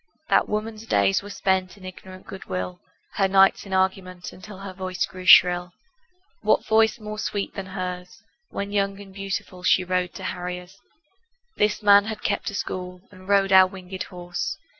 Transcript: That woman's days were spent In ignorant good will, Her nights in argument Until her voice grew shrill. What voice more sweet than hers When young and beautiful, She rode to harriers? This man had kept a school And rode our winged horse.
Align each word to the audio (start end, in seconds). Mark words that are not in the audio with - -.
That 0.29 0.49
woman's 0.49 0.87
days 0.87 1.21
were 1.21 1.29
spent 1.29 1.77
In 1.77 1.85
ignorant 1.85 2.25
good 2.25 2.45
will, 2.45 2.79
Her 3.17 3.27
nights 3.27 3.67
in 3.67 3.71
argument 3.71 4.33
Until 4.33 4.57
her 4.57 4.73
voice 4.73 5.05
grew 5.05 5.27
shrill. 5.27 5.73
What 6.41 6.65
voice 6.65 6.99
more 6.99 7.19
sweet 7.19 7.53
than 7.53 7.67
hers 7.67 8.23
When 8.49 8.71
young 8.71 8.99
and 8.99 9.13
beautiful, 9.13 9.61
She 9.61 9.83
rode 9.83 10.15
to 10.15 10.23
harriers? 10.23 10.81
This 11.57 11.83
man 11.83 12.05
had 12.05 12.23
kept 12.23 12.49
a 12.49 12.55
school 12.55 13.01
And 13.11 13.27
rode 13.27 13.51
our 13.51 13.67
winged 13.67 14.01
horse. 14.01 14.57